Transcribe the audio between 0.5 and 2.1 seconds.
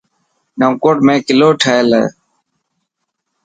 نئونڪوٽ ۾ ڪلو ٺهيل هي.